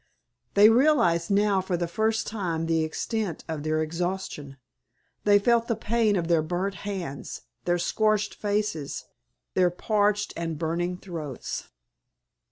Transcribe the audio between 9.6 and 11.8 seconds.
parched and burning throats.